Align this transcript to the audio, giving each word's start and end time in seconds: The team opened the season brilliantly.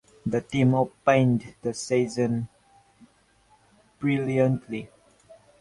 The 0.25 0.41
team 0.41 0.73
opened 0.73 1.53
the 1.61 1.75
season 1.75 2.47
brilliantly. 3.99 4.89